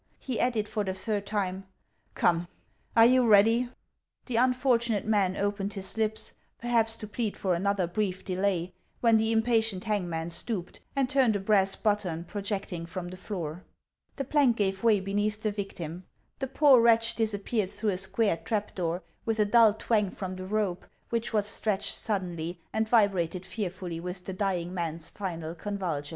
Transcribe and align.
He 0.17 0.39
added 0.39 0.67
for 0.67 0.83
the 0.83 0.95
third 0.95 1.27
time:" 1.27 1.67
Come, 2.15 2.47
are 2.95 3.05
you 3.05 3.23
read} 3.27 3.69
\" 3.91 4.05
The 4.25 4.35
unfortunate 4.35 5.05
man 5.05 5.37
opened 5.37 5.73
his 5.75 5.95
lips, 5.95 6.33
perhaps 6.57 6.95
to 6.95 7.07
plead 7.07 7.37
for 7.37 7.53
another 7.53 7.85
brief 7.85 8.25
delay, 8.25 8.73
when 9.01 9.17
the 9.17 9.31
impatient 9.31 9.83
hangman 9.83 10.31
stooped 10.31 10.79
and 10.95 11.07
turned 11.07 11.35
a 11.35 11.39
brass 11.39 11.75
button 11.75 12.23
projecting 12.23 12.87
from 12.87 13.09
the 13.09 13.15
floor. 13.15 13.63
The 14.15 14.23
plank 14.23 14.57
gave 14.57 14.83
way 14.83 14.99
beneath 14.99 15.43
the 15.43 15.51
victim; 15.51 16.05
the 16.39 16.47
poor 16.47 16.81
wretch 16.81 17.13
disappeared 17.13 17.69
through 17.69 17.91
a 17.91 17.97
square 17.99 18.37
trap 18.37 18.73
door 18.73 19.03
with 19.23 19.39
a 19.39 19.45
dull 19.45 19.75
twang 19.75 20.09
from 20.09 20.35
the 20.35 20.47
rope, 20.47 20.83
which 21.09 21.31
was 21.31 21.45
stretched 21.45 21.93
suddenly 21.93 22.59
and 22.73 22.89
vibrated 22.89 23.45
fearfully 23.45 23.99
with 23.99 24.25
the 24.25 24.33
dying 24.33 24.73
man's 24.73 25.11
final 25.11 25.53
convulsions. 25.53 26.09